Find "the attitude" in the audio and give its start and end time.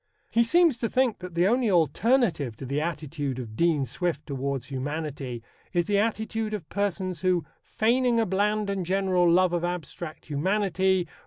2.65-3.37, 5.85-6.55